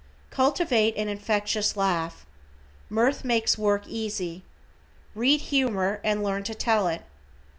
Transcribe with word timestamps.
Cultivate 0.31 0.97
an 0.97 1.09
infectious 1.09 1.77
laugh. 1.77 2.25
Mirth 2.89 3.23
makes 3.23 3.55
work 3.55 3.83
easy. 3.87 4.43
Read 5.13 5.39
humor 5.41 6.01
and 6.03 6.23
learn 6.23 6.41
to 6.45 6.55
tell 6.55 6.87
it. 6.87 7.03